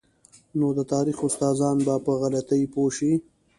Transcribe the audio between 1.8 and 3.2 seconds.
به په غلطۍ پوه شي.